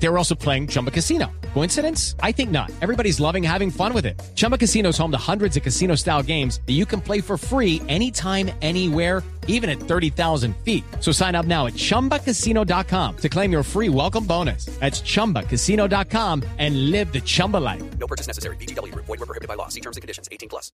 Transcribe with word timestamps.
They 0.00 0.08
were 0.08 0.18
also 0.18 0.34
playing 0.34 0.68
Chumba 0.68 0.90
Casino. 0.90 1.30
Coincidence? 1.54 2.14
I 2.22 2.32
think 2.32 2.50
not. 2.50 2.70
Everybody's 2.80 3.18
loving 3.20 3.42
having 3.42 3.70
fun 3.70 3.92
with 3.92 4.06
it. 4.06 4.20
Chumba 4.36 4.56
Casino 4.56 4.90
is 4.90 4.98
home 4.98 5.10
to 5.10 5.18
hundreds 5.18 5.56
of 5.56 5.62
casino 5.62 5.96
style 5.96 6.22
games 6.22 6.60
that 6.66 6.74
you 6.74 6.86
can 6.86 7.00
play 7.00 7.20
for 7.20 7.36
free 7.36 7.82
anytime, 7.88 8.50
anywhere, 8.62 9.24
even 9.48 9.68
at 9.68 9.80
30,000 9.80 10.54
feet. 10.64 10.84
So 11.00 11.10
sign 11.10 11.34
up 11.34 11.46
now 11.46 11.66
at 11.66 11.74
chumbacasino.com 11.74 13.16
to 13.16 13.28
claim 13.28 13.50
your 13.50 13.64
free 13.64 13.88
welcome 13.88 14.24
bonus. 14.24 14.66
That's 14.78 15.02
chumbacasino.com 15.02 16.44
and 16.58 16.90
live 16.90 17.12
the 17.12 17.20
Chumba 17.20 17.56
life. 17.56 17.82
No 17.98 18.06
purchase 18.06 18.28
necessary. 18.28 18.56
BGW. 18.56 18.94
Void 18.94 19.08
were 19.08 19.26
prohibited 19.26 19.48
by 19.48 19.54
law. 19.54 19.68
See 19.68 19.80
terms 19.80 19.96
and 19.96 20.02
conditions. 20.02 20.28
18 20.30 20.48
plus. 20.48 20.70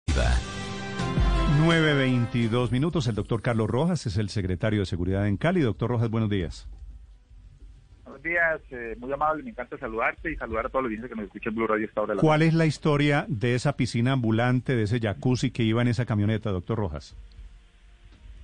9.22 1.61 2.71
minutos. 2.71 3.06
El 3.06 3.14
doctor 3.14 3.42
Carlos 3.43 3.69
Rojas 3.69 4.07
es 4.07 4.18
el 4.18 4.29
secretario 4.29 4.79
de 4.79 4.86
Seguridad 4.88 5.28
en 5.28 5.38
Cali. 5.38 5.61
Doctor 5.61 5.89
Rojas, 5.92 6.10
buenos 6.10 6.29
días. 6.29 6.68
Buenos 8.21 8.39
días, 8.39 8.61
eh, 8.71 8.96
muy 9.00 9.11
amable, 9.11 9.42
me 9.42 9.50
encanta 9.50 9.78
saludarte 9.80 10.32
y 10.32 10.36
saludar 10.36 10.68
a 10.68 10.70
todos 10.70 10.86
los 10.86 11.10
que 11.10 11.16
nos 11.16 11.25
escuchan 11.25 11.56
Blue 11.56 11.66
Radio 11.66 11.86
esta 11.86 12.02
hora 12.02 12.12
de 12.12 12.16
la 12.18 12.21
¿Cuál 12.21 12.43
es 12.43 12.54
la 12.54 12.68
historia 12.68 13.25
de 13.28 13.56
esa 13.56 13.75
piscina 13.75 14.12
ambulante, 14.12 14.75
de 14.75 14.84
ese 14.84 15.00
jacuzzi 15.00 15.50
que 15.50 15.64
iba 15.64 15.82
en 15.82 15.88
esa 15.88 16.06
camioneta, 16.06 16.52
doctor 16.52 16.78
Rojas? 16.78 17.15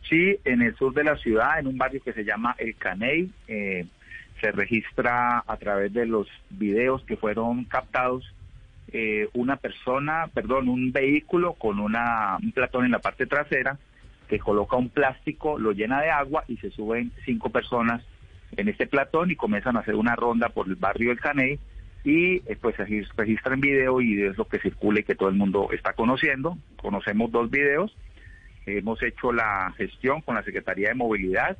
Sí, 0.09 0.39
en 0.45 0.63
el 0.63 0.75
sur 0.77 0.95
de 0.95 1.03
la 1.03 1.15
ciudad, 1.17 1.59
en 1.59 1.67
un 1.67 1.77
barrio 1.77 2.01
que 2.01 2.13
se 2.13 2.23
llama 2.23 2.55
El 2.57 2.75
Caney, 2.75 3.29
eh, 3.47 3.85
se 4.41 4.51
registra 4.51 5.43
a 5.45 5.57
través 5.57 5.93
de 5.93 6.07
los 6.07 6.27
videos 6.49 7.03
que 7.03 7.17
fueron 7.17 7.65
captados 7.65 8.33
eh, 8.91 9.29
una 9.33 9.57
persona, 9.57 10.27
perdón, 10.33 10.69
un 10.69 10.91
vehículo 10.91 11.53
con 11.53 11.79
una, 11.79 12.37
un 12.41 12.51
platón 12.51 12.85
en 12.85 12.91
la 12.91 12.99
parte 12.99 13.27
trasera 13.27 13.77
que 14.27 14.39
coloca 14.39 14.75
un 14.75 14.89
plástico, 14.89 15.59
lo 15.59 15.71
llena 15.71 16.01
de 16.01 16.09
agua 16.09 16.45
y 16.47 16.57
se 16.57 16.71
suben 16.71 17.11
cinco 17.25 17.49
personas 17.51 18.01
en 18.55 18.67
este 18.69 18.87
platón 18.87 19.31
y 19.31 19.35
comienzan 19.35 19.77
a 19.77 19.81
hacer 19.81 19.95
una 19.95 20.15
ronda 20.15 20.49
por 20.49 20.67
el 20.67 20.75
barrio 20.75 21.11
El 21.11 21.19
Caney 21.19 21.59
y 22.03 22.37
eh, 22.49 22.57
pues 22.61 22.75
se 22.75 22.85
registran 23.17 23.59
video 23.59 23.99
y 24.01 24.23
es 24.23 24.37
lo 24.37 24.45
que 24.45 24.59
circula 24.59 24.99
y 25.01 25.03
que 25.03 25.15
todo 25.15 25.29
el 25.29 25.35
mundo 25.35 25.69
está 25.73 25.93
conociendo. 25.93 26.57
Conocemos 26.81 27.31
dos 27.31 27.49
videos. 27.51 27.95
Hemos 28.65 29.01
hecho 29.03 29.31
la 29.31 29.73
gestión 29.77 30.21
con 30.21 30.35
la 30.35 30.43
Secretaría 30.43 30.89
de 30.89 30.95
Movilidad. 30.95 31.57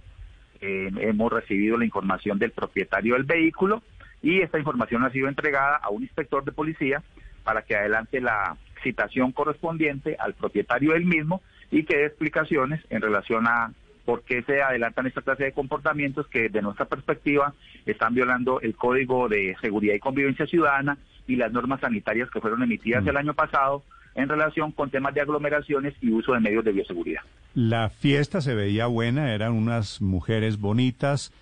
Eh, 0.61 0.89
hemos 0.99 1.31
recibido 1.31 1.77
la 1.77 1.85
información 1.85 2.39
del 2.39 2.51
propietario 2.51 3.15
del 3.15 3.23
vehículo 3.23 3.83
y 4.21 4.41
esta 4.41 4.57
información 4.57 5.03
ha 5.03 5.11
sido 5.11 5.27
entregada 5.27 5.77
a 5.77 5.89
un 5.89 6.03
inspector 6.03 6.43
de 6.43 6.51
policía 6.51 7.03
para 7.43 7.61
que 7.61 7.75
adelante 7.75 8.19
la 8.19 8.57
citación 8.83 9.31
correspondiente 9.31 10.15
al 10.19 10.33
propietario 10.33 10.93
del 10.93 11.05
mismo 11.05 11.41
y 11.71 11.83
que 11.83 11.97
dé 11.97 12.05
explicaciones 12.05 12.81
en 12.89 13.01
relación 13.01 13.47
a 13.47 13.71
por 14.07 14.23
qué 14.23 14.41
se 14.43 14.61
adelantan 14.61 15.05
esta 15.05 15.21
clase 15.21 15.43
de 15.43 15.51
comportamientos 15.51 16.27
que 16.27 16.47
de 16.47 16.61
nuestra 16.61 16.85
perspectiva 16.85 17.53
están 17.85 18.13
violando 18.13 18.61
el 18.61 18.73
Código 18.73 19.27
de 19.27 19.53
Seguridad 19.59 19.95
y 19.95 19.99
Convivencia 19.99 20.47
Ciudadana 20.47 20.97
y 21.27 21.35
las 21.35 21.51
normas 21.51 21.81
sanitarias 21.81 22.31
que 22.31 22.39
fueron 22.39 22.63
emitidas 22.63 23.05
el 23.05 23.17
año 23.17 23.33
pasado 23.33 23.83
en 24.15 24.29
relación 24.29 24.71
con 24.71 24.89
temas 24.91 25.13
de 25.13 25.19
aglomeraciones 25.19 25.93
y 25.99 26.13
uso 26.13 26.31
de 26.31 26.39
medios 26.39 26.63
de 26.63 26.71
bioseguridad. 26.71 27.19
La 27.53 27.89
fiesta 27.89 28.39
se 28.39 28.55
veía 28.55 28.87
buena, 28.87 29.33
eran 29.33 29.51
unas 29.51 30.01
mujeres 30.01 30.57
bonitas, 30.57 31.33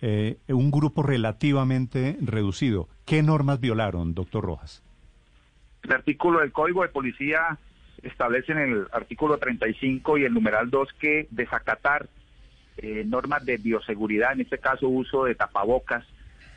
eh, 0.00 0.38
un 0.48 0.72
grupo 0.72 1.04
relativamente 1.04 2.16
reducido. 2.20 2.88
¿Qué 3.06 3.22
normas 3.22 3.60
violaron, 3.60 4.14
doctor 4.14 4.42
Rojas? 4.44 4.82
El 5.84 5.92
artículo 5.92 6.40
del 6.40 6.50
Código 6.50 6.82
de 6.82 6.88
Policía 6.88 7.58
establece 8.02 8.52
en 8.52 8.58
el 8.58 8.86
artículo 8.92 9.38
35 9.38 10.18
y 10.18 10.24
el 10.24 10.34
numeral 10.34 10.70
2 10.70 10.92
que 10.94 11.26
desacatar 11.30 12.08
eh, 12.76 13.04
normas 13.06 13.44
de 13.44 13.56
bioseguridad, 13.56 14.32
en 14.32 14.42
este 14.42 14.58
caso 14.58 14.88
uso 14.88 15.24
de 15.24 15.34
tapabocas 15.34 16.04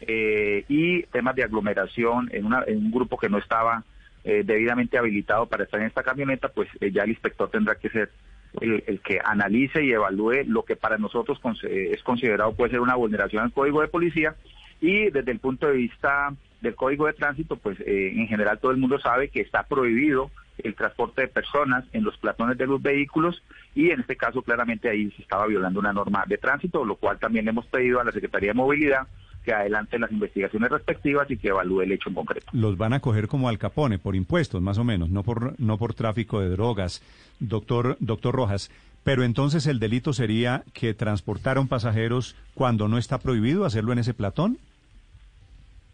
eh, 0.02 0.66
y 0.68 1.04
temas 1.04 1.36
de 1.36 1.44
aglomeración 1.44 2.30
en, 2.32 2.46
una, 2.46 2.64
en 2.66 2.78
un 2.78 2.92
grupo 2.92 3.18
que 3.18 3.30
no 3.30 3.38
estaba 3.38 3.84
eh, 4.24 4.44
debidamente 4.46 5.00
habilitado 5.00 5.48
para 5.48 5.64
estar 5.64 5.80
en 5.80 5.88
esta 5.88 6.04
camioneta, 6.04 6.50
pues 6.50 6.70
eh, 6.80 6.92
ya 6.92 7.04
el 7.04 7.10
inspector 7.10 7.50
tendrá 7.50 7.74
que 7.74 7.90
ser 7.90 8.12
el, 8.60 8.84
el, 8.86 9.00
que 9.00 9.20
analice 9.24 9.84
y 9.84 9.92
evalúe 9.92 10.44
lo 10.46 10.64
que 10.64 10.76
para 10.76 11.00
nosotros 11.00 11.40
eh, 11.64 11.90
es 11.92 12.04
considerado 12.04 12.54
puede 12.54 12.70
ser 12.70 12.82
una 12.82 12.94
vulneración 12.94 13.44
al 13.44 13.52
código 13.52 13.82
de 13.82 13.88
policía. 13.88 14.36
Y 14.80 15.10
desde 15.10 15.32
el 15.32 15.40
punto 15.40 15.66
de 15.66 15.74
vista 15.74 16.36
del 16.62 16.76
código 16.76 17.08
de 17.08 17.14
tránsito, 17.14 17.56
pues 17.56 17.80
en 17.84 18.28
general 18.28 18.60
todo 18.60 18.72
el 18.72 18.78
mundo 18.78 19.00
sabe 19.00 19.30
que 19.30 19.42
está 19.42 19.64
prohibido 19.64 20.30
el 20.58 20.76
transporte 20.76 21.22
de 21.22 21.28
personas 21.28 21.86
en 21.94 22.04
los 22.04 22.18
platones 22.18 22.58
de 22.58 22.68
los 22.68 22.82
vehículos 22.82 23.42
y 23.76 23.90
en 23.92 24.02
este 24.02 24.16
caso 24.16 24.42
claramente 24.42 24.90
ahí 24.90 25.12
se 25.12 25.22
estaba 25.22 25.48
violando 25.48 25.80
una 25.80 25.94
norma 25.94 26.24
de 26.28 26.38
tránsito, 26.38 26.86
lo 26.86 26.96
cual 26.96 27.20
también 27.20 27.46
le 27.46 27.52
hemos 27.52 27.66
pedido 27.66 28.00
a 28.00 28.04
la 28.04 28.12
Secretaría 28.12 28.50
de 28.50 28.56
Movilidad 28.56 29.08
que 29.44 29.54
adelante 29.54 29.98
las 29.98 30.12
investigaciones 30.12 30.70
respectivas 30.70 31.30
y 31.32 31.38
que 31.38 31.50
evalúe 31.50 31.82
el 31.82 31.92
hecho 31.92 32.10
en 32.10 32.16
concreto. 32.16 32.48
Los 32.52 32.78
van 32.78 32.94
a 32.94 33.00
coger 33.00 33.28
como 33.28 33.50
al 33.50 33.58
capone, 33.58 33.98
por 33.98 34.16
impuestos, 34.16 34.62
más 34.62 34.78
o 34.78 34.84
menos, 34.84 35.10
no 35.10 35.24
por, 35.24 35.60
no 35.60 35.78
por 35.78 35.94
tráfico 35.94 36.40
de 36.40 36.50
drogas, 36.50 37.02
doctor, 37.40 37.98
doctor 38.00 38.36
Rojas. 38.36 38.70
Pero 39.04 39.24
entonces 39.24 39.66
el 39.66 39.80
delito 39.80 40.14
sería 40.14 40.64
que 40.74 40.94
transportaron 40.94 41.68
pasajeros 41.68 42.36
cuando 42.54 42.88
no 42.88 43.00
está 43.00 43.18
prohibido 43.18 43.66
hacerlo 43.66 43.94
en 43.94 44.00
ese 44.00 44.14
platón. 44.14 44.60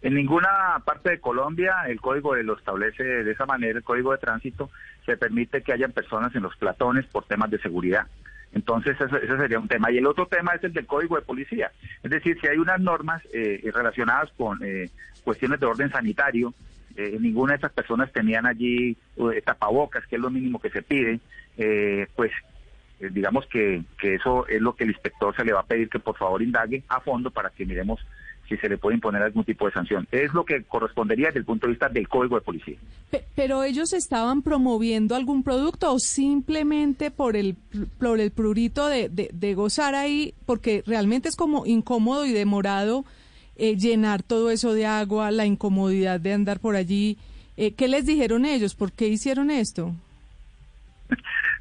En 0.01 0.13
ninguna 0.13 0.81
parte 0.85 1.09
de 1.09 1.19
Colombia 1.19 1.83
el 1.87 1.99
código 1.99 2.35
lo 2.35 2.57
establece 2.57 3.03
de 3.03 3.31
esa 3.31 3.45
manera, 3.45 3.79
el 3.79 3.83
código 3.83 4.11
de 4.11 4.19
tránsito 4.19 4.69
se 5.05 5.17
permite 5.17 5.61
que 5.61 5.73
hayan 5.73 5.91
personas 5.91 6.35
en 6.35 6.43
los 6.43 6.55
platones 6.55 7.05
por 7.07 7.25
temas 7.25 7.49
de 7.49 7.59
seguridad. 7.59 8.07
Entonces 8.53 8.95
ese, 8.99 9.37
sería 9.37 9.59
un 9.59 9.67
tema. 9.67 9.91
Y 9.91 9.97
el 9.97 10.05
otro 10.05 10.27
tema 10.27 10.53
es 10.53 10.63
el 10.63 10.73
del 10.73 10.85
código 10.85 11.15
de 11.15 11.21
policía. 11.23 11.71
Es 12.03 12.11
decir, 12.11 12.37
si 12.39 12.47
hay 12.47 12.57
unas 12.57 12.79
normas 12.79 13.21
eh, 13.33 13.69
relacionadas 13.73 14.31
con 14.37 14.59
eh, 14.63 14.89
cuestiones 15.23 15.59
de 15.59 15.65
orden 15.65 15.91
sanitario, 15.91 16.53
eh, 16.97 17.15
ninguna 17.19 17.53
de 17.53 17.57
esas 17.57 17.71
personas 17.71 18.11
tenían 18.11 18.47
allí 18.47 18.97
eh, 19.17 19.41
tapabocas, 19.45 20.05
que 20.07 20.15
es 20.15 20.21
lo 20.21 20.31
mínimo 20.31 20.59
que 20.59 20.71
se 20.71 20.81
pide, 20.81 21.19
eh, 21.57 22.07
pues 22.15 22.31
digamos 22.99 23.45
que, 23.45 23.83
que 23.99 24.15
eso 24.15 24.47
es 24.47 24.59
lo 24.59 24.75
que 24.75 24.83
el 24.83 24.89
inspector 24.89 25.35
se 25.35 25.45
le 25.45 25.53
va 25.53 25.59
a 25.59 25.65
pedir 25.67 25.87
que 25.87 25.99
por 25.99 26.17
favor 26.17 26.41
indague 26.41 26.83
a 26.87 26.99
fondo 26.99 27.29
para 27.29 27.51
que 27.51 27.67
miremos 27.67 28.03
si 28.47 28.57
se 28.57 28.69
le 28.69 28.77
puede 28.77 28.95
imponer 28.95 29.21
algún 29.21 29.43
tipo 29.43 29.65
de 29.65 29.71
sanción. 29.71 30.07
Es 30.11 30.33
lo 30.33 30.45
que 30.45 30.63
correspondería 30.63 31.27
desde 31.27 31.39
el 31.39 31.45
punto 31.45 31.67
de 31.67 31.71
vista 31.71 31.89
del 31.89 32.07
código 32.07 32.35
de 32.35 32.41
policía. 32.41 32.77
Pero 33.35 33.63
ellos 33.63 33.93
estaban 33.93 34.41
promoviendo 34.41 35.15
algún 35.15 35.43
producto 35.43 35.91
o 35.93 35.99
simplemente 35.99 37.11
por 37.11 37.35
el 37.35 37.55
por 37.99 38.19
el 38.19 38.31
prurito 38.31 38.87
de, 38.87 39.09
de, 39.09 39.29
de 39.33 39.53
gozar 39.53 39.95
ahí, 39.95 40.33
porque 40.45 40.83
realmente 40.85 41.29
es 41.29 41.35
como 41.35 41.65
incómodo 41.65 42.25
y 42.25 42.31
demorado 42.31 43.05
eh, 43.55 43.75
llenar 43.75 44.23
todo 44.23 44.49
eso 44.51 44.73
de 44.73 44.85
agua, 44.85 45.31
la 45.31 45.45
incomodidad 45.45 46.19
de 46.19 46.33
andar 46.33 46.59
por 46.59 46.75
allí. 46.75 47.17
Eh, 47.57 47.73
¿Qué 47.73 47.87
les 47.87 48.05
dijeron 48.05 48.45
ellos? 48.45 48.75
¿Por 48.75 48.91
qué 48.91 49.07
hicieron 49.07 49.49
esto? 49.49 49.93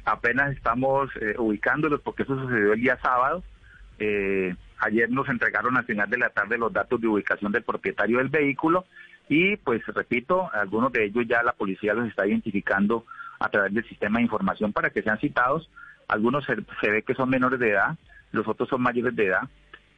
Apenas 0.05 0.51
estamos 0.55 1.09
eh, 1.19 1.35
ubicándolos 1.37 2.01
porque 2.01 2.23
eso 2.23 2.39
sucedió 2.39 2.73
el 2.73 2.81
día 2.81 2.97
sábado. 3.01 3.43
Eh, 3.99 4.55
ayer 4.79 5.09
nos 5.09 5.27
entregaron 5.29 5.77
al 5.77 5.85
final 5.85 6.09
de 6.09 6.17
la 6.17 6.29
tarde 6.29 6.57
los 6.57 6.71
datos 6.71 6.99
de 7.01 7.07
ubicación 7.07 7.51
del 7.51 7.63
propietario 7.63 8.19
del 8.19 8.29
vehículo 8.29 8.85
y 9.29 9.57
pues 9.57 9.85
repito, 9.87 10.49
algunos 10.53 10.91
de 10.91 11.05
ellos 11.05 11.25
ya 11.27 11.43
la 11.43 11.51
policía 11.51 11.93
los 11.93 12.07
está 12.07 12.25
identificando 12.25 13.05
a 13.39 13.49
través 13.49 13.73
del 13.73 13.87
sistema 13.87 14.19
de 14.19 14.23
información 14.23 14.71
para 14.73 14.89
que 14.89 15.01
sean 15.01 15.19
citados. 15.19 15.69
Algunos 16.07 16.45
se, 16.45 16.55
se 16.81 16.89
ve 16.89 17.03
que 17.03 17.13
son 17.13 17.29
menores 17.29 17.59
de 17.59 17.71
edad, 17.71 17.97
los 18.31 18.47
otros 18.47 18.69
son 18.69 18.81
mayores 18.81 19.15
de 19.15 19.25
edad. 19.25 19.49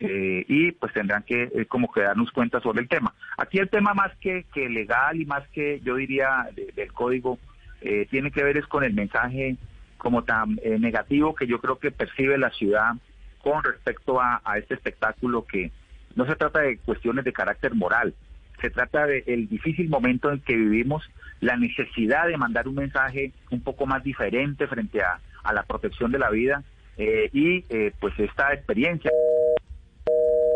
Eh, 0.01 0.45
y 0.47 0.71
pues 0.71 0.93
tendrán 0.93 1.23
que 1.23 1.43
eh, 1.43 1.65
como 1.65 1.91
que 1.91 2.01
darnos 2.01 2.31
cuenta 2.31 2.61
sobre 2.61 2.81
el 2.81 2.87
tema. 2.87 3.13
Aquí 3.37 3.59
el 3.59 3.69
tema 3.69 3.93
más 3.93 4.15
que, 4.21 4.45
que 4.53 4.69
legal 4.69 5.19
y 5.19 5.25
más 5.25 5.45
que 5.49 5.81
yo 5.81 5.95
diría 5.95 6.47
de, 6.55 6.71
del 6.73 6.93
código 6.93 7.37
eh, 7.81 8.07
tiene 8.09 8.31
que 8.31 8.43
ver 8.43 8.57
es 8.57 8.65
con 8.65 8.85
el 8.85 8.93
mensaje 8.93 9.57
como 9.97 10.23
tan 10.23 10.57
eh, 10.63 10.79
negativo 10.79 11.35
que 11.35 11.47
yo 11.47 11.59
creo 11.59 11.79
que 11.79 11.91
percibe 11.91 12.37
la 12.37 12.49
ciudad 12.51 12.93
con 13.41 13.63
respecto 13.63 14.19
a, 14.21 14.41
este 14.57 14.75
espectáculo 14.75 15.45
que 15.45 15.71
no 16.15 16.25
se 16.25 16.35
trata 16.35 16.61
de 16.61 16.77
cuestiones 16.77 17.25
de 17.25 17.33
carácter 17.33 17.73
moral, 17.75 18.13
se 18.61 18.69
trata 18.69 19.05
del 19.05 19.23
de 19.25 19.47
difícil 19.49 19.89
momento 19.89 20.31
en 20.31 20.41
que 20.41 20.55
vivimos, 20.55 21.09
la 21.39 21.55
necesidad 21.55 22.27
de 22.27 22.35
mandar 22.35 22.67
un 22.67 22.75
mensaje 22.75 23.31
un 23.51 23.61
poco 23.61 23.85
más 23.85 24.03
diferente 24.03 24.67
frente 24.67 25.01
a, 25.01 25.19
a 25.43 25.53
la 25.53 25.63
protección 25.63 26.11
de 26.11 26.19
la 26.19 26.29
vida 26.29 26.63
eh, 26.97 27.29
y 27.31 27.63
eh, 27.69 27.93
pues 27.99 28.13
esta 28.19 28.53
experiencia. 28.53 29.09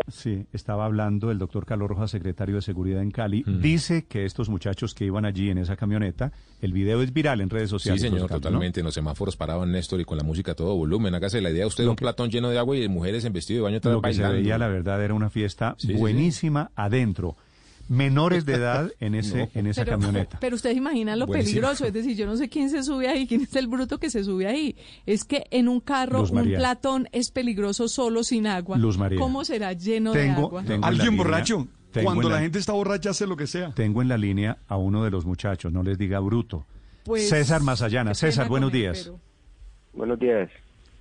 Sí, 0.07 0.45
estaba 0.51 0.85
hablando 0.85 1.31
el 1.31 1.39
doctor 1.39 1.65
Carlos 1.65 1.87
Rojas, 1.87 2.11
secretario 2.11 2.55
de 2.55 2.61
Seguridad 2.61 3.01
en 3.01 3.11
Cali. 3.11 3.43
Mm. 3.45 3.61
Dice 3.61 4.05
que 4.05 4.25
estos 4.25 4.49
muchachos 4.49 4.93
que 4.93 5.05
iban 5.05 5.25
allí 5.25 5.49
en 5.49 5.57
esa 5.57 5.75
camioneta, 5.75 6.31
el 6.61 6.73
video 6.73 7.01
es 7.01 7.13
viral 7.13 7.41
en 7.41 7.49
redes 7.49 7.69
sociales. 7.69 8.01
Sí, 8.01 8.09
señor, 8.09 8.29
totalmente. 8.29 8.79
¿no? 8.79 8.83
En 8.83 8.85
los 8.85 8.93
semáforos 8.93 9.37
paraban 9.37 9.71
Néstor 9.71 10.01
y 10.01 10.05
con 10.05 10.17
la 10.17 10.23
música 10.23 10.51
a 10.51 10.55
todo 10.55 10.75
volumen. 10.75 11.15
Hágase 11.15 11.41
la 11.41 11.51
idea 11.51 11.67
usted 11.67 11.83
de 11.83 11.89
un 11.89 11.95
que, 11.95 12.03
platón 12.03 12.29
lleno 12.29 12.49
de 12.49 12.59
agua 12.59 12.75
y 12.75 12.81
de 12.81 12.89
mujeres 12.89 13.25
en 13.25 13.33
vestido 13.33 13.59
de 13.59 13.63
baño. 13.63 13.79
Lo 13.83 14.01
que 14.01 14.07
bailando. 14.07 14.35
se 14.35 14.41
veía, 14.41 14.57
la 14.57 14.67
verdad, 14.67 15.03
era 15.03 15.13
una 15.13 15.29
fiesta 15.29 15.75
sí, 15.77 15.93
buenísima 15.93 16.63
sí, 16.63 16.67
sí. 16.67 16.73
adentro. 16.75 17.37
Menores 17.93 18.45
de 18.45 18.53
edad 18.55 18.91
en 18.99 19.15
ese 19.15 19.37
No. 19.37 19.49
en 19.53 19.67
esa 19.67 19.85
pero, 19.85 19.99
camioneta. 19.99 20.37
pero 20.41 20.55
ustedes 20.55 20.75
imaginan 20.77 21.19
lo 21.19 21.27
Buenísimo. 21.27 21.61
peligroso, 21.61 21.85
es 21.85 21.93
decir, 21.93 22.15
yo 22.17 22.25
no 22.25 22.35
sé 22.35 22.49
quién 22.49 22.69
se 22.69 22.83
sube 22.83 23.07
ahí, 23.07 23.27
quién 23.27 23.41
es 23.41 23.55
el 23.55 23.67
bruto 23.67 23.99
que 23.99 24.09
se 24.09 24.23
sube 24.23 24.47
ahí. 24.47 24.75
Es 25.05 25.23
que 25.23 25.45
en 25.51 25.67
un 25.67 25.79
carro 25.79 26.19
Luz 26.19 26.29
un 26.31 26.35
María. 26.37 26.57
platón 26.57 27.07
es 27.11 27.31
peligroso 27.31 27.87
solo 27.87 28.23
sin 28.23 28.47
agua. 28.47 28.77
Luz 28.77 28.97
María. 28.97 29.19
¿Cómo 29.19 29.45
será 29.45 29.73
lleno 29.73 30.11
de 30.13 30.29
agua? 30.31 30.63
tengo- 30.63 30.85
Alguien 30.85 31.09
línea- 31.11 31.23
borracho. 31.23 31.67
tengo 31.91 32.05
Cuando 32.05 32.29
la 32.29 32.35
la- 32.35 32.41
gente 32.41 32.59
está 32.59 32.73
borracha 32.73 33.11
hace 33.11 33.27
lo 33.27 33.37
que 33.37 33.47
sea. 33.47 33.71
Tengo 33.73 34.01
en 34.01 34.07
la 34.07 34.17
línea 34.17 34.57
a 34.67 34.77
uno 34.77 35.03
de 35.03 35.11
los 35.11 35.25
muchachos, 35.25 35.71
no 35.71 35.83
les 35.83 35.97
diga 35.97 36.19
bruto. 36.19 36.65
Pues, 37.05 37.29
César 37.29 37.61
Mazallana. 37.61 38.11
qué 38.11 38.15
César, 38.15 38.47
buenos 38.49 38.71
días. 38.71 39.03
pero- 39.03 39.19
Buenos 39.93 40.19
días. 40.19 40.49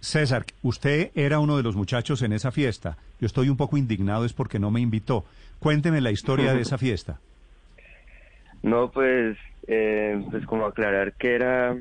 César, 0.02 0.44
usted 0.62 1.12
era 1.14 1.38
uno 1.38 1.56
de 1.56 1.62
los 1.62 1.76
muchachos 1.76 2.22
en 2.22 2.32
esa 2.32 2.50
fiesta. 2.50 2.96
Yo 3.20 3.26
estoy 3.26 3.48
un 3.48 3.56
poco 3.56 3.76
indignado 3.76 4.24
es 4.24 4.32
porque 4.32 4.58
no 4.58 4.72
me 4.72 4.80
invitó. 4.80 5.24
Cuénteme 5.60 6.00
la 6.00 6.10
historia 6.10 6.52
de 6.54 6.62
esa 6.62 6.76
fiesta. 6.76 7.18
No, 8.62 8.92
pues, 8.92 9.36
eh, 9.66 10.24
pues 10.30 10.46
como 10.46 10.66
aclarar 10.66 11.14
que 11.14 11.34
era, 11.34 11.76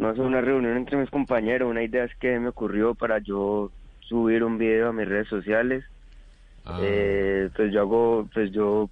no 0.00 0.14
sé, 0.16 0.20
una 0.20 0.40
reunión 0.40 0.76
entre 0.76 0.96
mis 0.96 1.08
compañeros, 1.10 1.70
una 1.70 1.84
idea 1.84 2.02
es 2.02 2.10
que 2.16 2.40
me 2.40 2.48
ocurrió 2.48 2.96
para 2.96 3.20
yo 3.20 3.70
subir 4.00 4.42
un 4.42 4.58
video 4.58 4.88
a 4.88 4.92
mis 4.92 5.08
redes 5.08 5.28
sociales. 5.28 5.84
Ah, 6.64 6.80
Eh, 6.82 7.50
pues 7.54 7.72
yo 7.72 7.82
hago, 7.82 8.28
pues 8.34 8.50
yo 8.50 8.90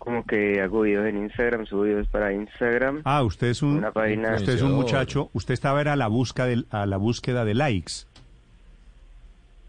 como 0.00 0.24
que 0.24 0.60
hago 0.62 0.80
videos 0.80 1.06
en 1.06 1.18
Instagram, 1.18 1.66
subo 1.66 1.82
videos 1.82 2.08
para 2.08 2.32
Instagram. 2.32 3.02
Ah, 3.04 3.22
usted 3.22 3.48
es 3.48 3.62
un 3.62 3.76
Una 3.76 3.92
página- 3.92 4.34
usted 4.34 4.54
es 4.54 4.62
un 4.62 4.72
muchacho, 4.72 5.28
usted 5.34 5.52
estaba 5.52 5.78
era 5.82 5.92
a 5.92 5.96
la 5.96 6.08
búsqueda 6.08 6.46
de, 6.46 6.64
a 6.70 6.86
la 6.86 6.96
búsqueda 6.96 7.44
de 7.44 7.52
likes. 7.54 7.92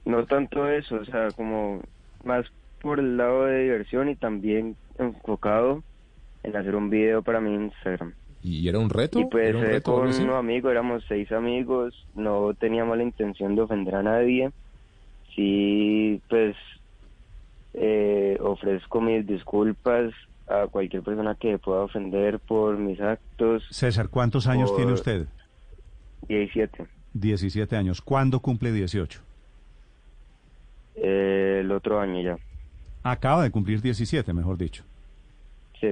No 0.06 0.26
tanto 0.26 0.68
eso, 0.70 0.96
o 0.96 1.06
sea, 1.06 1.28
como 1.32 1.82
más 2.24 2.46
por 2.82 3.00
el 3.00 3.18
lado 3.18 3.46
de 3.46 3.64
diversión 3.64 4.08
y 4.10 4.16
también 4.16 4.76
enfocado 4.98 5.84
en 6.44 6.56
hacer 6.56 6.76
un 6.76 6.90
video 6.90 7.22
para 7.22 7.42
mi 7.42 7.54
Instagram. 7.54 8.14
¿Y 8.42 8.68
era 8.70 8.80
un 8.80 8.90
reto? 8.90 9.20
Y 9.20 9.26
pues 9.26 9.50
¿Era 9.50 9.58
un 9.60 9.66
eh, 9.66 9.68
reto 9.74 9.94
con 9.96 10.08
unos 10.08 10.36
amigos, 10.40 10.72
éramos 10.72 11.04
seis 11.10 11.30
amigos, 11.32 12.08
no 12.16 12.54
teníamos 12.56 12.98
la 12.98 13.04
intención 13.04 13.54
de 13.56 13.62
ofender 13.64 13.96
a 13.96 14.02
nadie. 14.04 14.50
Sí, 15.36 16.22
pues 16.30 16.56
eh, 17.74 18.38
ofrezco 18.42 19.02
mis 19.02 19.26
disculpas 19.26 20.14
a 20.48 20.68
cualquier 20.68 21.04
persona 21.04 21.36
que 21.36 21.58
pueda 21.58 21.84
ofender 21.84 22.40
por 22.40 22.78
mis 22.78 23.00
actos. 23.00 23.64
César, 23.70 24.10
¿cuántos 24.10 24.48
años 24.48 24.76
tiene 24.76 24.92
usted? 24.92 25.28
17. 26.28 26.86
17 27.14 27.76
años. 27.76 28.02
¿Cuándo 28.02 28.40
cumple 28.40 28.72
18? 28.72 29.22
Eh, 30.96 31.60
el 31.62 31.72
otro 31.72 32.00
año 32.00 32.22
ya. 32.22 32.38
Acaba 33.04 33.44
de 33.44 33.52
cumplir 33.52 33.82
17, 33.82 34.34
mejor 34.34 34.58
dicho. 34.58 34.84
Sí. 35.80 35.90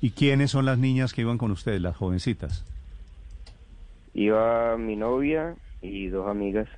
¿Y 0.00 0.10
quiénes 0.10 0.52
son 0.52 0.64
las 0.64 0.78
niñas 0.78 1.12
que 1.12 1.22
iban 1.22 1.38
con 1.38 1.50
ustedes, 1.50 1.80
las 1.80 1.96
jovencitas? 1.96 2.64
Iba 4.14 4.76
mi 4.78 4.96
novia 4.96 5.56
y 5.82 6.08
dos 6.08 6.28
amigas. 6.28 6.68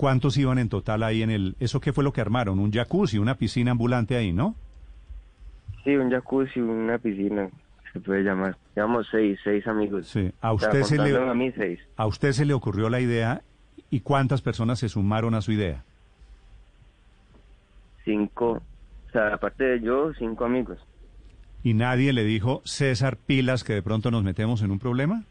¿Cuántos 0.00 0.38
iban 0.38 0.58
en 0.58 0.70
total 0.70 1.02
ahí 1.02 1.22
en 1.22 1.28
el... 1.28 1.56
¿Eso 1.60 1.78
qué 1.78 1.92
fue 1.92 2.02
lo 2.02 2.14
que 2.14 2.22
armaron? 2.22 2.58
Un 2.58 2.72
jacuzzi, 2.72 3.18
una 3.18 3.34
piscina 3.34 3.72
ambulante 3.72 4.16
ahí, 4.16 4.32
¿no? 4.32 4.54
Sí, 5.84 5.94
un 5.94 6.10
jacuzzi, 6.10 6.58
una 6.58 6.96
piscina, 6.96 7.50
se 7.92 8.00
puede 8.00 8.22
llamar. 8.22 8.56
Llevamos 8.74 9.08
seis, 9.10 9.38
seis 9.44 9.66
amigos. 9.66 10.08
Sí. 10.08 10.32
A 10.40 10.54
O 10.54 10.58
sea, 10.58 10.68
usted 10.70 10.84
se 10.84 10.96
le... 10.96 11.14
a 11.14 11.34
mí 11.34 11.52
seis. 11.52 11.80
A 11.98 12.06
usted 12.06 12.32
se 12.32 12.46
le 12.46 12.54
ocurrió 12.54 12.88
la 12.88 13.00
idea 13.00 13.42
y 13.90 14.00
cuántas 14.00 14.40
personas 14.40 14.78
se 14.78 14.88
sumaron 14.88 15.34
a 15.34 15.42
su 15.42 15.52
idea. 15.52 15.84
Cinco, 18.02 18.52
o 18.52 19.10
sea, 19.12 19.34
aparte 19.34 19.64
de 19.64 19.80
yo, 19.82 20.14
cinco 20.18 20.46
amigos. 20.46 20.78
Y 21.62 21.74
nadie 21.74 22.14
le 22.14 22.24
dijo, 22.24 22.62
César, 22.64 23.18
pilas, 23.18 23.64
que 23.64 23.74
de 23.74 23.82
pronto 23.82 24.10
nos 24.10 24.24
metemos 24.24 24.62
en 24.62 24.70
un 24.70 24.78
problema. 24.78 25.24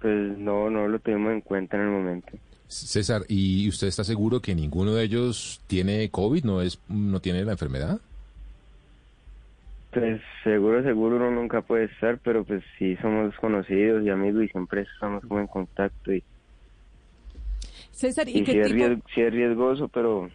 Pues 0.00 0.38
no, 0.38 0.70
no 0.70 0.88
lo 0.88 0.98
tuvimos 0.98 1.32
en 1.32 1.40
cuenta 1.40 1.76
en 1.76 1.82
el 1.84 1.88
momento. 1.90 2.32
César, 2.68 3.22
¿y 3.28 3.68
usted 3.68 3.86
está 3.86 4.04
seguro 4.04 4.40
que 4.40 4.54
ninguno 4.54 4.94
de 4.94 5.04
ellos 5.04 5.60
tiene 5.66 6.10
COVID? 6.10 6.44
¿No, 6.44 6.60
es, 6.60 6.78
no 6.88 7.20
tiene 7.20 7.44
la 7.44 7.52
enfermedad? 7.52 8.00
Pues 9.90 10.20
seguro, 10.44 10.82
seguro 10.82 11.16
uno 11.16 11.30
nunca 11.30 11.62
puede 11.62 11.84
estar, 11.84 12.18
pero 12.18 12.44
pues 12.44 12.62
sí 12.78 12.94
somos 12.96 13.34
conocidos 13.36 14.04
y 14.04 14.10
amigos 14.10 14.44
y 14.44 14.48
siempre 14.48 14.82
estamos 14.82 15.24
como 15.24 15.40
en 15.40 15.46
contacto 15.46 16.12
y, 16.12 16.22
César, 17.90 18.28
¿y 18.28 18.38
y 18.38 18.44
qué 18.44 18.52
sí, 18.52 18.58
es 18.60 18.68
tipo, 18.68 18.84
es 19.16 19.32
riesgoso, 19.32 19.88
pero, 19.88 20.30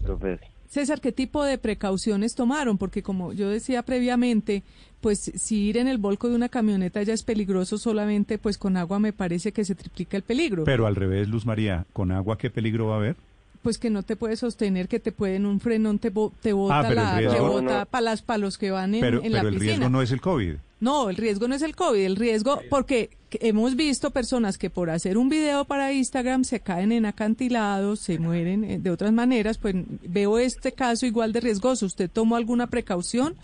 pero 0.00 0.16
pues 0.16 0.40
César, 0.68 1.00
qué 1.00 1.12
tipo 1.12 1.44
de 1.44 1.58
precauciones 1.58 2.34
tomaron? 2.34 2.78
Porque 2.78 3.02
como 3.02 3.32
yo 3.32 3.48
decía 3.48 3.82
previamente, 3.82 4.62
pues 5.00 5.30
si 5.36 5.62
ir 5.68 5.76
en 5.78 5.88
el 5.88 5.98
volco 5.98 6.28
de 6.28 6.34
una 6.34 6.48
camioneta 6.48 7.02
ya 7.02 7.12
es 7.14 7.22
peligroso 7.22 7.78
solamente, 7.78 8.38
pues 8.38 8.58
con 8.58 8.76
agua 8.76 8.98
me 8.98 9.12
parece 9.12 9.52
que 9.52 9.64
se 9.64 9.74
triplica 9.74 10.16
el 10.16 10.22
peligro. 10.22 10.64
Pero 10.64 10.86
al 10.86 10.96
revés, 10.96 11.28
Luz 11.28 11.46
María, 11.46 11.86
¿con 11.92 12.10
agua 12.12 12.36
qué 12.38 12.50
peligro 12.50 12.88
va 12.88 12.94
a 12.94 12.98
haber? 12.98 13.16
pues 13.62 13.78
que 13.78 13.90
no 13.90 14.04
te 14.04 14.14
puedes 14.14 14.38
sostener, 14.38 14.86
que 14.86 15.00
te 15.00 15.10
pueden 15.10 15.44
un 15.44 15.58
frenón 15.58 15.98
te, 15.98 16.10
bo- 16.10 16.32
te 16.40 16.52
bota 16.52 16.78
Ah, 16.80 16.88
el 16.88 16.94
la, 16.94 17.18
riesgo- 17.18 17.32
te 17.32 17.38
No, 17.40 17.48
bota 17.48 17.78
no. 17.80 17.86
para 17.86 18.00
las 18.02 18.22
para 18.22 18.38
los 18.38 18.58
que 18.58 18.70
van 18.70 18.94
en, 18.94 19.00
Pero, 19.00 19.24
en 19.24 19.32
la 19.32 19.38
pero 19.40 19.48
el 19.48 19.54
piscina. 19.54 19.72
riesgo 19.72 19.88
no 19.90 20.02
es 20.02 20.12
el 20.12 20.20
COVID. 20.20 20.54
No, 20.78 21.08
el 21.08 21.16
riesgo 21.16 21.48
no 21.48 21.54
es 21.54 21.62
el 21.62 21.74
COVID, 21.74 22.04
el 22.04 22.16
riesgo 22.16 22.60
porque 22.68 23.10
que 23.30 23.38
hemos 23.48 23.76
visto 23.76 24.10
personas 24.10 24.58
que 24.58 24.68
por 24.68 24.90
hacer 24.90 25.16
un 25.16 25.28
video 25.28 25.64
para 25.64 25.92
Instagram 25.92 26.44
se 26.44 26.60
caen 26.60 26.92
en 26.92 27.06
acantilados, 27.06 28.00
se 28.00 28.18
mueren 28.18 28.64
eh, 28.64 28.78
de 28.78 28.90
otras 28.90 29.12
maneras, 29.12 29.58
pues 29.58 29.74
veo 30.02 30.38
este 30.38 30.72
caso 30.72 31.06
igual 31.06 31.32
de 31.32 31.40
riesgoso. 31.40 31.86
¿Usted 31.86 32.10
tomó 32.10 32.36
alguna 32.36 32.66
precaución 32.66 33.34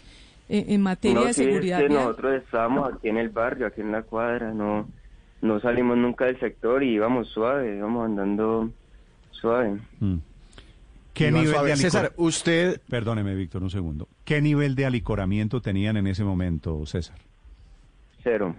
eh, 0.49 0.67
en 0.69 0.83
materia 0.83 1.21
no, 1.21 1.27
de 1.27 1.33
sí, 1.33 1.43
es 1.43 1.49
seguridad? 1.49 1.79
que 1.79 1.89
vial? 1.89 2.05
nosotros 2.05 2.43
estábamos 2.43 2.93
aquí 2.93 3.09
en 3.09 3.17
el 3.17 3.31
barrio, 3.31 3.67
aquí 3.67 3.81
en 3.81 3.93
la 3.93 4.03
cuadra, 4.03 4.53
no, 4.53 4.87
no 5.41 5.61
salimos 5.61 5.97
nunca 5.97 6.27
del 6.27 6.39
sector 6.39 6.83
y 6.83 6.95
íbamos 6.95 7.29
suave, 7.29 7.77
íbamos 7.77 8.05
andando 8.05 8.71
suave. 9.31 9.81
Mm. 10.01 10.19
¿Qué 11.15 11.29
Iván 11.29 11.41
nivel 11.43 11.55
Suárez. 11.57 11.67
de 11.81 11.89
alicor- 11.89 11.91
César, 11.91 12.13
usted, 12.17 12.81
Perdóneme, 12.89 13.35
Víctor, 13.35 13.63
un 13.63 13.71
segundo. 13.71 14.09
¿Qué 14.25 14.41
nivel 14.41 14.75
de 14.75 14.87
alicoramiento 14.87 15.61
tenían 15.61 15.97
en 15.97 16.07
ese 16.07 16.25
momento, 16.25 16.85
César? 16.87 17.17
Cero. 18.23 18.55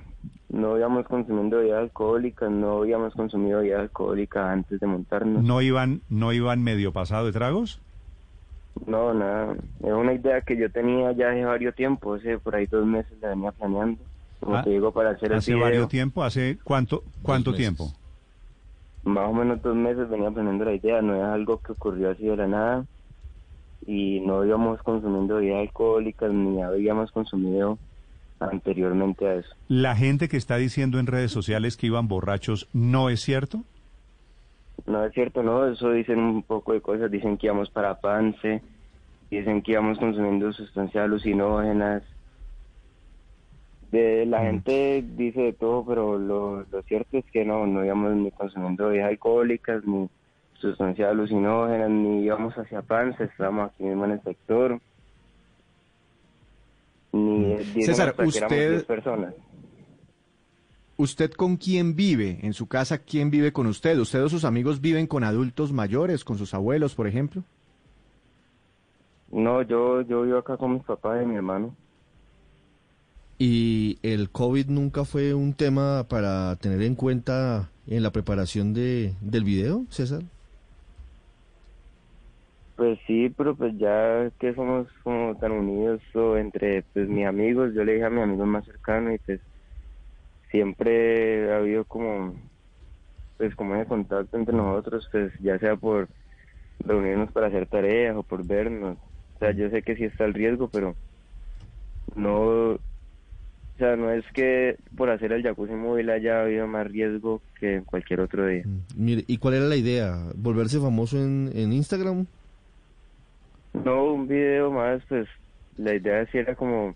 No 0.49 0.77
íbamos 0.77 1.07
consumiendo 1.07 1.57
bebidas 1.57 1.79
alcohólicas, 1.79 2.51
no 2.51 2.79
habíamos 2.79 3.13
consumido 3.15 3.59
bebidas 3.59 3.79
alcohólicas 3.81 4.45
antes 4.49 4.79
de 4.79 4.85
montarnos. 4.85 5.43
¿No 5.43 5.61
iban, 5.61 6.01
no 6.09 6.31
iban 6.31 6.61
medio 6.61 6.91
pasado 6.93 7.25
de 7.25 7.31
tragos? 7.31 7.79
No, 8.85 9.13
nada. 9.13 9.55
Es 9.83 9.91
una 9.91 10.13
idea 10.13 10.41
que 10.41 10.55
yo 10.57 10.69
tenía 10.71 11.11
ya 11.13 11.29
hace 11.31 11.43
varios 11.45 11.73
tiempo, 11.75 12.13
hace 12.15 12.37
por 12.37 12.55
ahí 12.55 12.67
dos 12.67 12.85
meses 12.85 13.13
la 13.21 13.29
venía 13.29 13.51
planeando. 13.51 13.99
Como 14.41 14.57
Ah, 14.57 14.63
te 14.63 14.71
digo, 14.71 14.91
para 14.91 15.11
hacer 15.11 15.31
el 15.31 15.37
¿Hace 15.37 15.53
video, 15.53 15.63
varios 15.65 15.87
tiempo? 15.87 16.23
¿Hace 16.23 16.57
cuánto, 16.63 17.03
cuánto 17.21 17.51
meses. 17.51 17.63
tiempo? 17.63 17.93
Más 19.03 19.29
o 19.29 19.33
menos 19.33 19.61
dos 19.61 19.75
meses 19.75 20.09
venía 20.09 20.31
planeando 20.31 20.65
la 20.65 20.73
idea, 20.73 21.01
no 21.01 21.15
es 21.15 21.23
algo 21.23 21.59
que 21.59 21.73
ocurrió 21.73 22.11
así 22.11 22.25
de 22.25 22.37
la 22.37 22.47
nada. 22.47 22.85
Y 23.85 24.21
no 24.21 24.45
íbamos 24.45 24.81
consumiendo 24.81 25.35
bebidas 25.35 25.59
alcohólicas, 25.59 26.31
ni 26.31 26.61
habíamos 26.61 27.11
consumido 27.11 27.77
anteriormente 28.39 29.27
a 29.27 29.35
eso. 29.35 29.49
¿La 29.67 29.95
gente 29.95 30.29
que 30.29 30.37
está 30.37 30.57
diciendo 30.57 30.99
en 30.99 31.07
redes 31.07 31.31
sociales 31.31 31.75
que 31.75 31.87
iban 31.87 32.07
borrachos 32.07 32.69
no 32.73 33.09
es 33.09 33.21
cierto? 33.21 33.63
No 34.85 35.03
es 35.05 35.13
cierto, 35.13 35.43
no, 35.43 35.67
eso 35.67 35.91
dicen 35.91 36.19
un 36.19 36.43
poco 36.43 36.73
de 36.73 36.81
cosas, 36.81 37.11
dicen 37.11 37.37
que 37.37 37.47
íbamos 37.47 37.69
para 37.69 37.99
Pance, 37.99 38.61
dicen 39.29 39.61
que 39.61 39.73
íbamos 39.73 39.97
consumiendo 39.97 40.51
sustancias 40.53 41.03
alucinógenas. 41.03 42.03
De, 43.93 44.25
la 44.25 44.41
gente 44.41 45.05
dice 45.15 45.39
de 45.39 45.53
todo, 45.53 45.85
pero 45.85 46.17
lo, 46.17 46.65
lo 46.71 46.81
cierto 46.81 47.19
es 47.19 47.25
que 47.25 47.45
no, 47.45 47.67
no 47.67 47.85
íbamos 47.85 48.15
ni 48.15 48.31
consumiendo 48.31 48.87
bebidas 48.87 49.09
alcohólicas, 49.09 49.85
ni 49.85 50.09
sustancias 50.55 51.11
alucinógenas, 51.11 51.91
ni 51.91 52.23
íbamos 52.23 52.55
hacia 52.55 52.81
Pance, 52.81 53.23
estábamos 53.23 53.69
aquí 53.69 53.83
mismo 53.83 54.05
en 54.05 54.11
el 54.13 54.23
sector. 54.23 54.79
Ni 57.11 57.51
eh, 57.53 57.83
César, 57.83 58.15
usted- 58.17 58.71
10 58.71 58.83
personas. 58.85 59.35
¿usted 60.97 61.31
con 61.31 61.57
quién 61.57 61.95
vive? 61.95 62.39
En 62.41 62.53
su 62.53 62.65
casa, 62.65 62.97
¿quién 62.97 63.29
vive 63.29 63.53
con 63.53 63.67
usted? 63.67 63.99
¿Usted 63.99 64.23
o 64.23 64.29
sus 64.29 64.43
amigos 64.43 64.81
viven 64.81 65.05
con 65.05 65.23
adultos 65.23 65.71
mayores, 65.71 66.23
con 66.23 66.39
sus 66.39 66.55
abuelos, 66.55 66.95
por 66.95 67.05
ejemplo? 67.05 67.43
No, 69.31 69.61
yo, 69.61 70.01
yo 70.01 70.23
vivo 70.23 70.39
acá 70.39 70.57
con 70.57 70.73
mis 70.73 70.83
papás 70.83 71.21
y 71.21 71.27
mi 71.27 71.35
hermano. 71.35 71.75
¿Y 73.37 73.97
el 74.03 74.29
COVID 74.29 74.67
nunca 74.67 75.05
fue 75.05 75.33
un 75.33 75.53
tema 75.53 76.05
para 76.07 76.55
tener 76.57 76.81
en 76.81 76.95
cuenta 76.95 77.69
en 77.87 78.03
la 78.03 78.11
preparación 78.11 78.73
de, 78.73 79.13
del 79.21 79.43
video, 79.43 79.85
César? 79.89 80.21
Pues 82.75 82.99
sí, 83.05 83.33
pero 83.35 83.55
pues 83.55 83.77
ya 83.77 84.31
que 84.39 84.53
somos 84.55 84.87
como 85.03 85.35
tan 85.35 85.51
unidos 85.51 86.01
o 86.15 86.37
entre 86.37 86.83
pues 86.93 87.07
mis 87.07 87.25
amigos, 87.25 87.73
yo 87.73 87.83
le 87.83 87.93
dije 87.93 88.05
a 88.05 88.09
mi 88.09 88.21
amigo 88.21 88.45
más 88.45 88.65
cercano 88.65 89.13
y 89.13 89.19
pues 89.19 89.39
siempre 90.49 91.51
ha 91.51 91.57
habido 91.57 91.85
como 91.85 92.35
pues 93.37 93.55
como 93.55 93.75
ese 93.75 93.87
contacto 93.87 94.37
entre 94.37 94.55
nosotros, 94.55 95.07
pues 95.11 95.31
ya 95.39 95.59
sea 95.59 95.75
por 95.75 96.07
reunirnos 96.79 97.31
para 97.31 97.47
hacer 97.47 97.67
tareas 97.67 98.15
o 98.15 98.23
por 98.23 98.45
vernos, 98.45 98.97
sea, 99.43 99.51
yo 99.51 99.69
sé 99.69 99.81
que 99.81 99.95
sí 99.95 100.05
está 100.05 100.25
el 100.25 100.33
riesgo, 100.33 100.69
pero 100.69 100.95
no, 102.15 102.77
o 103.75 103.77
sea, 103.77 103.95
no 103.95 104.11
es 104.11 104.23
que 104.33 104.75
por 104.95 105.09
hacer 105.09 105.31
el 105.33 105.41
jacuzzi 105.43 105.73
móvil 105.73 106.09
haya 106.09 106.41
habido 106.43 106.67
más 106.67 106.87
riesgo 106.87 107.41
que 107.59 107.75
en 107.75 107.83
cualquier 107.83 108.19
otro 108.21 108.45
día. 108.47 108.63
Mm, 108.65 109.03
Mire, 109.03 109.23
¿y 109.27 109.37
cuál 109.37 109.55
era 109.55 109.65
la 109.65 109.75
idea? 109.75 110.15
¿Volverse 110.35 110.79
famoso 110.79 111.17
en, 111.17 111.51
en 111.55 111.73
Instagram? 111.73 112.25
No, 113.73 114.13
un 114.13 114.27
video 114.27 114.71
más, 114.71 115.01
pues 115.09 115.27
la 115.77 115.95
idea 115.95 116.25
sí 116.31 116.37
era 116.37 116.55
como 116.55 116.93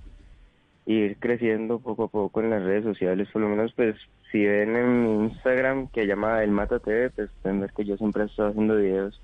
ir 0.85 1.17
creciendo 1.19 1.79
poco 1.79 2.03
a 2.05 2.07
poco 2.07 2.41
en 2.41 2.49
las 2.51 2.63
redes 2.63 2.83
sociales, 2.83 3.27
por 3.33 3.41
lo 3.41 3.49
menos 3.49 3.73
pues 3.75 3.95
si 4.31 4.45
ven 4.45 4.75
en 4.75 5.03
mi 5.03 5.25
Instagram 5.25 5.87
que 5.87 6.05
llama 6.05 6.43
El 6.43 6.51
Mata 6.51 6.79
TV, 6.79 7.09
pues 7.09 7.29
pueden 7.41 7.61
ver 7.61 7.71
que 7.75 7.85
yo 7.85 7.97
siempre 7.97 8.23
he 8.23 8.25
estado 8.27 8.49
haciendo 8.49 8.75
videos 8.77 9.19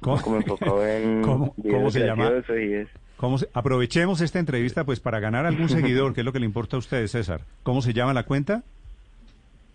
¿Cómo, 0.00 0.20
como 0.20 0.36
enfocado 0.36 0.86
en 0.86 1.22
¿Cómo- 1.22 1.54
videos 1.56 1.76
cómo 1.78 1.90
se 1.92 2.00
llama? 2.00 2.30
graciosos 2.30 2.56
y 2.62 2.72
es 2.74 2.88
¿Cómo 3.22 3.38
se- 3.38 3.48
aprovechemos 3.54 4.20
esta 4.20 4.40
entrevista 4.40 4.82
pues 4.82 4.98
para 4.98 5.20
ganar 5.20 5.46
algún 5.46 5.68
seguidor, 5.68 6.12
que 6.12 6.22
es 6.22 6.24
lo 6.24 6.32
que 6.32 6.40
le 6.40 6.44
importa 6.46 6.74
a 6.74 6.80
usted, 6.80 7.06
César. 7.06 7.42
¿Cómo 7.62 7.80
se 7.80 7.92
llama 7.92 8.12
la 8.12 8.24
cuenta? 8.24 8.64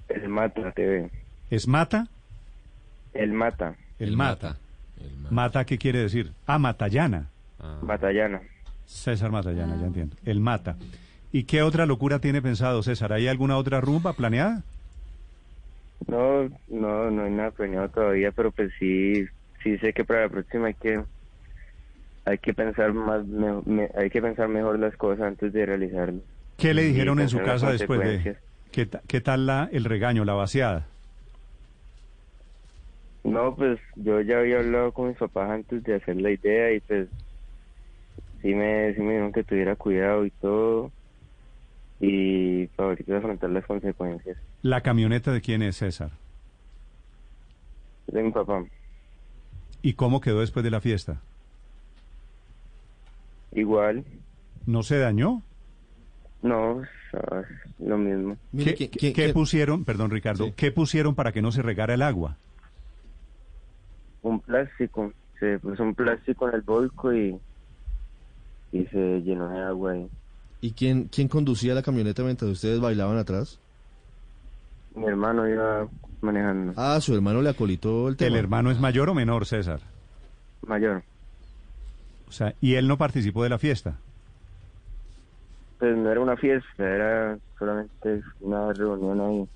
El 0.09 0.27
Mata 0.27 0.69
TV. 0.73 1.09
¿Es 1.49 1.65
Mata? 1.65 2.07
El 3.13 3.31
Mata, 3.31 3.75
El, 3.99 4.17
Mata. 4.17 4.57
El 5.01 5.15
mata. 5.15 5.31
¿Mata 5.33 5.65
qué 5.65 5.77
quiere 5.77 5.99
decir? 5.99 6.33
Ah, 6.45 6.59
Matallana. 6.59 7.29
Ah. 7.61 7.79
Matallana. 7.81 8.41
César 8.85 9.31
Matallana, 9.31 9.77
ya 9.79 9.87
entiendo. 9.87 10.17
El 10.25 10.41
Mata. 10.41 10.75
¿Y 11.31 11.45
qué 11.45 11.61
otra 11.61 11.85
locura 11.85 12.19
tiene 12.19 12.41
pensado, 12.41 12.83
César? 12.83 13.13
¿Hay 13.13 13.29
alguna 13.29 13.55
otra 13.55 13.79
rumba 13.79 14.11
planeada? 14.11 14.61
No, 16.05 16.49
no, 16.67 17.09
no 17.11 17.23
hay 17.23 17.31
nada 17.31 17.51
planeado 17.51 17.87
todavía, 17.87 18.31
pero 18.33 18.51
pues 18.51 18.71
sí, 18.77 19.25
sí 19.63 19.77
sé 19.77 19.93
que 19.93 20.03
para 20.03 20.23
la 20.23 20.29
próxima 20.29 20.67
hay 20.67 20.73
que 20.73 21.01
hay 22.27 22.37
que 22.39 22.53
pensar 22.53 22.93
más, 22.93 23.25
me- 23.25 23.61
me- 23.65 23.89
hay 23.95 24.09
que 24.09 24.21
pensar 24.21 24.47
mejor 24.49 24.77
las 24.79 24.95
cosas 24.97 25.25
antes 25.27 25.53
de 25.53 25.65
realizarlo. 25.65 26.19
¿Qué 26.57 26.73
le 26.73 26.83
dijeron 26.83 27.19
en 27.19 27.29
su 27.29 27.37
casa 27.37 27.71
después 27.71 27.99
de... 27.99 28.05
consecuencias. 28.05 28.37
¿Qué, 28.71 28.85
ta- 28.85 29.01
qué 29.07 29.21
tal 29.21 29.45
la, 29.45 29.69
el 29.71 29.85
regaño, 29.85 30.25
la 30.25 30.33
vaciada? 30.33 30.85
No, 33.23 33.55
pues 33.55 33.79
yo 33.95 34.21
ya 34.21 34.39
había 34.39 34.59
hablado 34.59 34.91
con 34.91 35.09
mis 35.09 35.17
papás 35.17 35.49
antes 35.49 35.83
de 35.83 35.95
hacer 35.95 36.15
la 36.21 36.31
idea 36.31 36.73
y 36.73 36.79
pues 36.81 37.07
sí 38.41 38.53
me, 38.53 38.93
sí 38.93 39.01
me 39.01 39.11
dijeron 39.11 39.31
que 39.31 39.43
tuviera 39.43 39.75
cuidado 39.75 40.25
y 40.25 40.31
todo 40.31 40.91
y 41.99 42.67
para 42.67 42.89
ahorita 42.89 43.17
afrontar 43.17 43.49
las 43.49 43.65
consecuencias 43.65 44.37
¿La 44.61 44.81
camioneta 44.81 45.31
de 45.31 45.41
quién 45.41 45.61
es, 45.61 45.77
César? 45.77 46.11
de 48.07 48.23
mi 48.23 48.31
papá. 48.31 48.63
¿Y 49.81 49.93
cómo 49.93 50.21
quedó 50.21 50.39
después 50.39 50.63
de 50.63 50.71
la 50.71 50.81
fiesta? 50.81 51.21
Igual, 53.53 54.03
¿No 54.65 54.83
se 54.83 54.97
dañó? 54.99 55.41
no, 56.41 56.81
sea, 57.11 57.43
lo 57.79 57.97
mismo. 57.97 58.37
¿Qué, 58.55 58.63
¿quién- 58.63 58.75
qué- 58.75 58.89
quién- 58.89 59.13
qué 59.13 59.23
quién- 59.23 59.33
pusieron, 59.33 59.85
perdón 59.85 60.11
Ricardo, 60.11 60.45
Sí. 60.45 60.53
qué 60.55 60.71
pusieron 60.71 61.15
para 61.15 61.31
que 61.31 61.41
no 61.41 61.51
se 61.51 61.61
regara 61.61 61.93
el 61.93 62.01
agua? 62.01 62.37
Un 64.21 64.39
plástico, 64.41 65.13
se 65.39 65.59
puso 65.59 65.83
un 65.83 65.95
plástico 65.95 66.47
en 66.49 66.55
el 66.55 66.61
volco 66.61 67.13
y, 67.13 67.37
y 68.71 68.85
se 68.85 69.21
llenó 69.21 69.49
de 69.49 69.59
agua 69.63 69.91
ahí. 69.93 70.07
¿Y 70.61 70.71
quién, 70.73 71.05
quién 71.05 71.27
conducía 71.27 71.73
la 71.73 71.83
camioneta 71.83 72.23
mientras 72.23 72.51
ustedes 72.51 72.79
bailaban 72.79 73.17
atrás? 73.17 73.59
Mi 74.95 75.05
hermano 75.05 75.47
iba 75.47 75.87
manejando, 76.21 76.73
Ah, 76.75 76.99
su 76.99 77.13
hermano 77.13 77.41
le 77.41 77.49
acolitó 77.49 78.07
el 78.09 78.17
tema. 78.17 78.29
¿El 78.29 78.35
hermano 78.43 78.71
es 78.71 78.79
mayor 78.79 79.09
o 79.09 79.13
menor, 79.13 79.45
César? 79.45 79.79
mayor. 80.65 81.03
O 82.27 82.31
sea, 82.31 82.53
¿y 82.61 82.75
él 82.75 82.87
no 82.87 82.97
participó 82.97 83.43
de 83.43 83.49
la 83.49 83.57
fiesta? 83.57 83.97
Pues 85.79 85.95
no 85.95 86.11
era 86.11 86.19
una 86.19 86.35
fiesta, 86.35 86.83
era 86.83 87.37
solamente 87.57 88.21
una 88.41 88.73
reunión 88.73 89.21
ahí. 89.21 89.47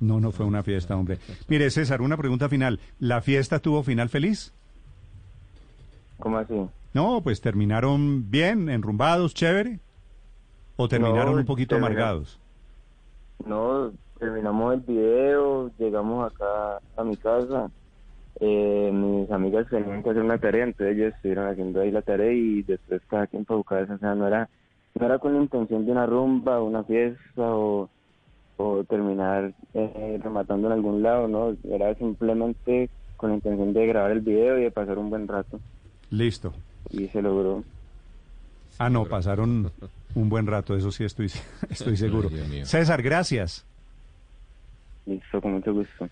No, 0.00 0.20
no 0.20 0.32
fue 0.32 0.46
una 0.46 0.62
fiesta, 0.62 0.96
hombre. 0.96 1.18
Mire, 1.48 1.70
César, 1.70 2.00
una 2.00 2.16
pregunta 2.16 2.48
final. 2.48 2.80
¿La 3.00 3.20
fiesta 3.20 3.58
tuvo 3.58 3.82
final 3.82 4.08
feliz? 4.08 4.52
¿Cómo 6.18 6.38
así? 6.38 6.54
No, 6.94 7.20
pues 7.22 7.40
terminaron 7.40 8.30
bien, 8.30 8.68
enrumbados, 8.68 9.34
chévere. 9.34 9.78
¿O 10.76 10.88
terminaron 10.88 11.34
No, 11.34 11.40
un 11.40 11.46
poquito 11.46 11.76
amargados? 11.76 12.38
No, 13.44 13.92
terminamos 14.18 14.74
el 14.74 14.80
video, 14.80 15.70
llegamos 15.78 16.32
acá 16.32 16.78
a 16.96 17.04
mi 17.04 17.16
casa. 17.16 17.70
Eh, 18.40 18.90
mis 18.92 19.30
amigas 19.30 19.68
tenían 19.68 20.02
que 20.02 20.10
hacer 20.10 20.22
una 20.22 20.38
tarea, 20.38 20.64
entonces 20.64 20.96
ellos 20.96 21.14
estuvieron 21.14 21.48
haciendo 21.48 21.80
ahí 21.80 21.90
la 21.90 22.02
tarea 22.02 22.32
y 22.32 22.62
después 22.62 23.02
cada 23.08 23.26
quien 23.26 23.44
para 23.44 23.62
casa. 23.64 23.94
O 23.94 23.98
sea, 23.98 24.14
no 24.14 24.26
era, 24.26 24.48
no 24.94 25.06
era 25.06 25.18
con 25.18 25.34
la 25.34 25.42
intención 25.42 25.84
de 25.84 25.92
una 25.92 26.06
rumba, 26.06 26.62
una 26.62 26.84
fiesta 26.84 27.42
o, 27.42 27.88
o 28.56 28.84
terminar 28.84 29.52
eh, 29.74 30.20
rematando 30.22 30.68
en 30.68 30.72
algún 30.74 31.02
lado, 31.02 31.26
no. 31.26 31.56
Era 31.68 31.94
simplemente 31.96 32.90
con 33.16 33.30
la 33.30 33.36
intención 33.36 33.72
de 33.72 33.86
grabar 33.86 34.12
el 34.12 34.20
video 34.20 34.58
y 34.58 34.64
de 34.64 34.70
pasar 34.70 34.98
un 34.98 35.10
buen 35.10 35.26
rato. 35.26 35.58
Listo. 36.10 36.52
Y 36.90 37.08
se 37.08 37.20
logró. 37.20 37.64
Ah, 38.78 38.88
no, 38.88 39.04
pasaron 39.04 39.72
un 40.14 40.28
buen 40.28 40.46
rato, 40.46 40.76
eso 40.76 40.92
sí 40.92 41.04
estoy, 41.04 41.26
estoy 41.70 41.96
seguro. 41.96 42.30
César, 42.62 43.02
gracias. 43.02 43.64
Listo, 45.06 45.40
con 45.40 45.52
mucho 45.54 45.72
gusto. 45.72 46.08